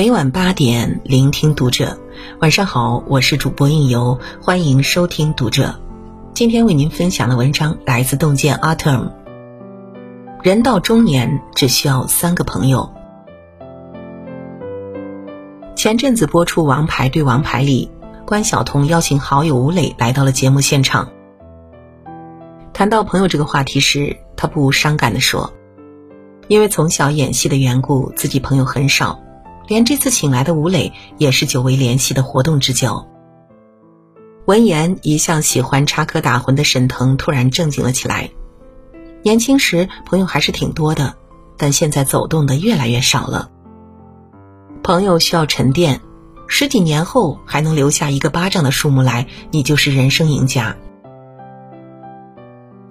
[0.00, 1.98] 每晚八点，聆听读者。
[2.38, 5.78] 晚上好，我是主播应由，欢迎收听读者。
[6.32, 9.10] 今天为您分享的文章来自洞见 Autumn。
[10.42, 12.90] 人到中年，只需要三个朋友。
[15.76, 17.90] 前阵子播出《王牌对王牌》里，
[18.24, 21.10] 关晓彤邀请好友吴磊来到了节目现场。
[22.72, 25.52] 谈到朋友这个话题时，他不无伤感地说
[26.48, 29.20] ：“因为从小演戏的缘故，自己朋友很少，
[29.70, 33.06] 连这次请来的吴磊也是久违联系的活动之交。”
[34.44, 38.30] 闻言，一向喜欢插科打诨的沈腾突然正经了起来。
[39.22, 41.14] 年轻时朋友还是挺多的，
[41.56, 43.48] 但现在走动的越来越少了。
[44.82, 46.00] 朋友需要沉淀，
[46.48, 50.74] 十几年后还能留下一个巴掌的数目来，你就是人生赢家。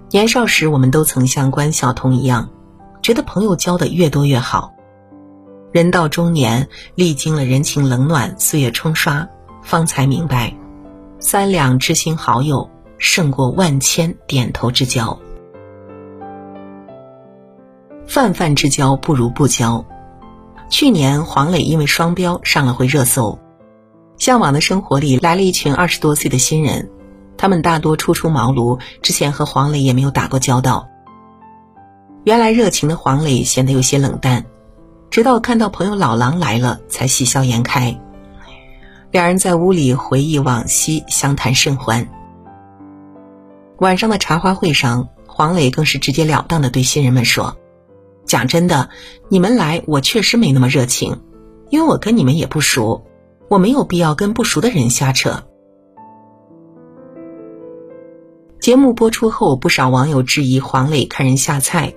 [0.08, 2.48] 年少时，我们都曾像关晓彤一样，
[3.02, 4.72] 觉得朋友交的越多越好。
[5.72, 9.28] 人到中年，历经了人情冷暖、岁月冲刷，
[9.62, 10.52] 方才明白，
[11.20, 15.16] 三两知心好友胜过万千点头之交。
[18.04, 19.84] 泛泛之交不如不交。
[20.68, 23.30] 去年黄磊因为双标上了回热搜，
[24.18, 26.90] 《向往的生活》里来了一群二十多岁的新人。
[27.36, 30.88] 他们大多初出茅庐，之前和黄磊也没有打过交道。
[32.24, 34.44] 原来热情的黄磊显得有些冷淡，
[35.10, 38.00] 直到看到朋友老狼来了，才喜笑颜开。
[39.10, 42.08] 两人在屋里回忆往昔，相谈甚欢。
[43.78, 47.56] 晚上的茶话会上，黄磊更是直截了当的对新人们说
[48.24, 48.88] ：“讲真的，
[49.28, 51.20] 你们来，我确实没那么热情，
[51.70, 53.04] 因为我跟你们也不熟，
[53.48, 55.42] 我没有必要跟不熟的人瞎扯。”
[58.60, 61.94] 节目播出后，不少网友质疑黄磊看人下菜，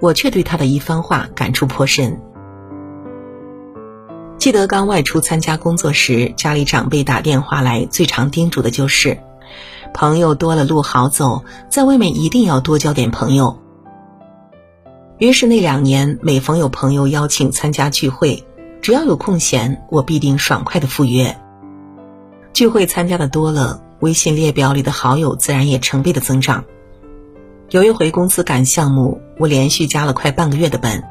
[0.00, 2.20] 我却对他的一番话感触颇深。
[4.42, 9.18] 记得刚外出参加工作时，家里长辈打电话来，最常叮嘱的就是：
[9.94, 13.60] 朋友多了路好走，在外面一定要多交点朋友。
[15.18, 18.42] 于是那两年，每逢有朋友邀请参加聚会，
[18.80, 21.38] 只要有空闲，我必定爽快的赴约。
[22.52, 23.80] 聚会参加的多了。
[24.00, 26.64] 微信列表里的好友自然也成倍的增长。
[27.70, 31.08] 有一回公司赶项目，我连续加了快半个月的班。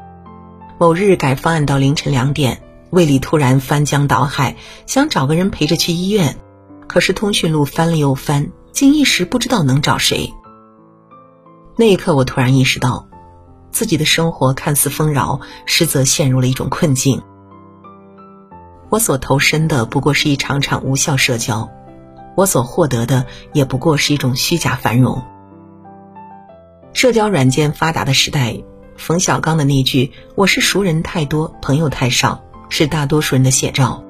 [0.78, 2.61] 某日改方案到凌晨两点，
[2.92, 6.36] 胃里突然翻江倒海，想找个人陪着去医院，
[6.86, 10.30] 可是通讯录翻了又翻，竟一时不知道能找谁。
[11.74, 13.08] 那一刻，我突然意识到，
[13.70, 17.22] 自己的生活看似丰饶，实则陷入了一种困境。
[18.90, 21.70] 我所投身的不过是一场场无效社交。
[22.36, 23.24] 我所获得的
[23.54, 25.22] 也不过是一种虚假繁荣。
[26.92, 28.62] 社交软件发达的时代，
[28.98, 34.02] 冯小刚的那句“我是熟人太多，朋友太少”，是大多数人的写照。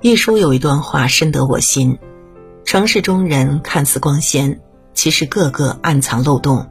[0.00, 1.96] 一书有一段话深得我心：
[2.64, 4.58] 城市中人看似光鲜，
[4.92, 6.68] 其实个个暗藏漏洞。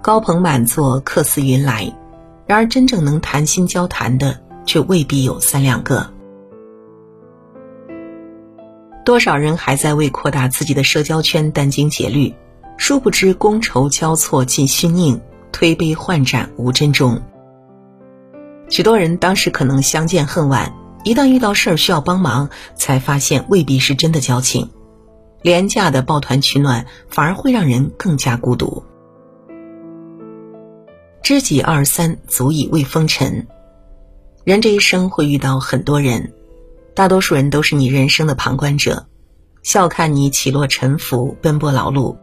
[0.00, 1.92] 高朋满座，客似云来，
[2.46, 6.08] 然而真正能谈心交谈的，却未必有三两个。
[9.04, 12.32] 多少人还在为扩大自己的社交圈殚精竭虑，
[12.76, 15.20] 殊不知觥筹交错尽虚宁，
[15.50, 17.20] 推杯换盏无真衷。
[18.68, 24.70] 许多人当时可能相见恨晚，一旦遇到事儿需要帮忙，才发现未必是真的交情。
[25.42, 28.82] 廉价的抱团取暖，反而会让人更加孤独。
[31.22, 33.46] 知己二三，足以慰风尘。
[34.44, 36.32] 人这一生会遇到很多人。
[36.94, 39.06] 大多数人都是你人生的旁观者，
[39.62, 42.16] 笑看你起落沉浮、奔波劳碌；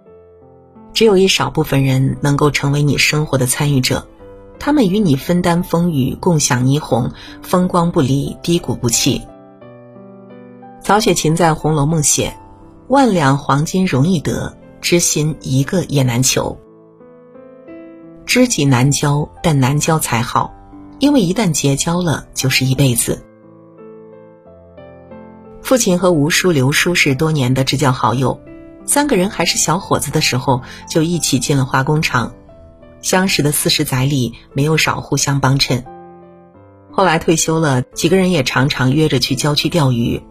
[0.93, 4.07] 只有一少部分人能够成为你生活的参与者，
[4.63, 7.11] 他们与你分担风雨，共享霓虹，
[7.41, 9.23] 风光不离，低谷不弃。
[10.83, 12.35] 曹雪芹在《红楼梦》写
[12.87, 16.55] ：“万两黄金容易得，知心一个也难求。”
[18.27, 20.53] 知己难交，但难交才好，
[20.99, 23.25] 因为一旦结交了，就是一辈子。
[25.63, 28.39] 父亲和吴叔、刘叔是多年的至交好友，
[28.85, 32.35] 三个人还是小伙子的时候就一起进了化工厂，
[33.01, 35.83] 相识的四十载里没有少互相帮衬。
[36.91, 40.21] 后来退休了，几个人也常常约着去郊区钓鱼。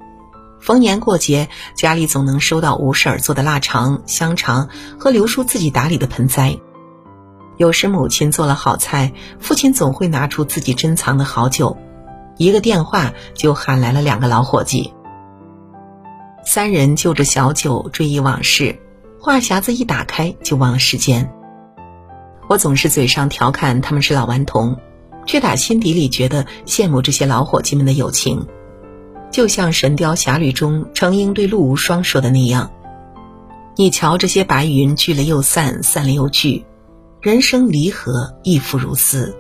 [0.61, 4.69] 逢年过节，家里总能收到吴婶儿做的腊肠、香肠
[4.99, 6.58] 和刘叔自己打理的盆栽。
[7.56, 11.78] 有时母亲做了好菜，父亲总会拿出自己珍藏的好酒，
[12.37, 14.93] 一个电话就喊来了两个老伙计。
[16.44, 18.78] 三人就着小酒追忆往事，
[19.19, 21.32] 话匣子一打开就忘了时间。
[22.50, 24.76] 我总是嘴上调侃他们是老顽童，
[25.25, 28.44] 却打心底里觉得羡慕这些老伙计们的友情。
[29.31, 32.73] 就像《神雕侠侣》中程英对陆无双说的那样
[33.79, 36.64] ：“你瞧，这些白云聚了又散，散了又聚，
[37.20, 39.37] 人生离合亦复如斯。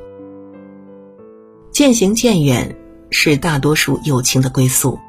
[1.72, 2.76] 渐行渐远
[3.10, 5.00] 是大多数友情的归宿。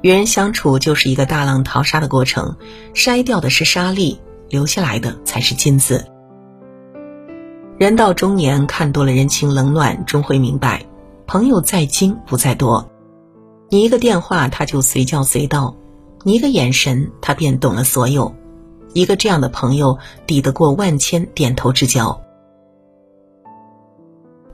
[0.00, 2.56] 与人相处就是一个大浪淘沙的过程，
[2.94, 4.18] 筛掉的是沙粒，
[4.48, 6.06] 留下来的才是金子。
[7.76, 10.86] 人到中年，看多了人情冷暖，终会明白，
[11.26, 12.88] 朋友在精不在多。
[13.68, 15.74] 你一个电话，他就随叫随到；
[16.22, 18.32] 你一个眼神，他便懂了所有。
[18.92, 22.20] 一个这样的朋友，抵得过万千点头之交。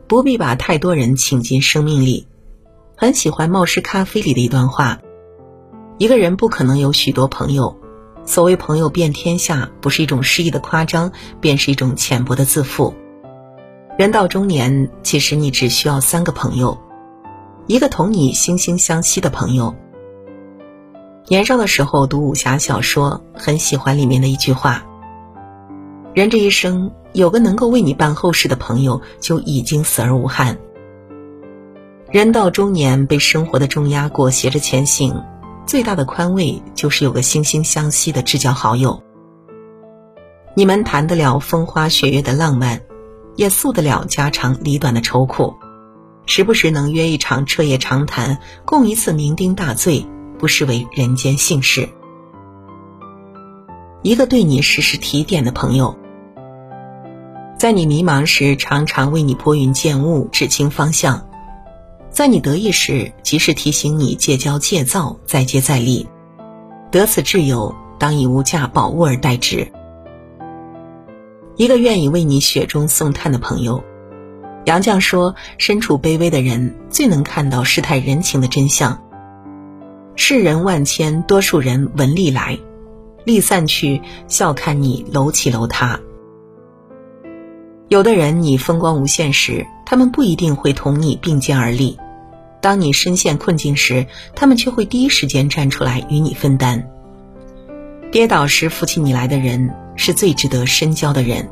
[0.08, 2.26] 不必把太多人请进生命里。
[2.96, 4.99] 很喜欢《冒失咖啡》里的一段话：
[5.99, 7.76] 一个人不可能有许多朋友。
[8.25, 12.94] 所谓朋友遍天下，不是一种诗意的夸张，便是一种浅薄的自负。
[14.00, 16.75] 人到中年，其实你只需要三个朋友。
[17.67, 19.75] 一个同你惺惺相惜的朋友。
[21.29, 24.82] 年少的时候读武侠小说，很喜欢里面的一句话
[26.17, 30.56] ：“人这一生有个能够为你办后事的朋友，就已经死而无憾。”
[32.11, 35.23] 人到中年，被生活的重压裹挟着前行，
[35.67, 39.02] 最大的宽慰就是有个惺惺相惜的至交好友。
[40.55, 42.81] 你们谈得了风花雪月的浪漫，
[43.40, 45.54] 也诉得了家长里短的愁苦。
[46.26, 50.06] 时不时能约一场彻夜长谈，共一次酩酊大醉，
[50.38, 51.88] 不失为人间幸事。
[54.02, 55.96] 一个对你时时提点的朋友，
[57.58, 61.22] 在你迷茫时常常为你拨云见雾、指清方向；
[62.10, 66.06] 在你得意时及时提醒你戒骄戒躁、再接再厉。
[66.90, 69.72] 得此挚友，当以无价宝物而待之。
[71.56, 73.82] 一个愿意为你雪中送炭的朋友。
[74.64, 79.02] 杨绛说：“身处卑微的人最能看到世态人情的真相。
[80.17, 82.58] 世人万千，多数人闻利来，
[83.25, 85.99] 利散去，笑看你楼起楼塌。
[87.88, 91.97] 有的人，你风光无限时，他们不一定会同你并肩而立；
[92.61, 94.06] 当你深陷困境时，
[94.37, 96.87] 他们却会第一时间站出来与你分担。
[98.12, 101.47] 跌倒时扶起你来的人，是最值得深交的人。”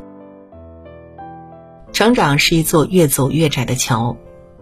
[1.93, 4.17] 成长是一座越走越窄的桥，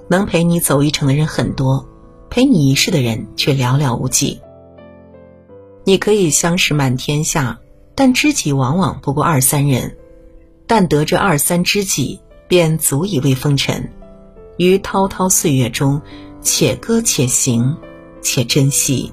[0.09, 1.89] 能陪你走一程的人很多，
[2.29, 4.41] 陪你一世的人却寥寥无几。
[5.85, 7.61] 你可以相识满天下，
[7.95, 9.97] 但知己往往不过二三人，
[10.67, 13.89] 但得这二三知己，便足以为风尘。
[14.57, 16.03] 于滔滔岁月中，
[16.41, 17.77] 且歌且行，
[18.21, 19.13] 且珍惜。